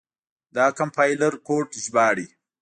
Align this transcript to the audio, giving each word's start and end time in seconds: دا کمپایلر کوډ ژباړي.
دا 0.55 0.65
کمپایلر 0.79 1.33
کوډ 1.47 1.67
ژباړي. 1.83 2.27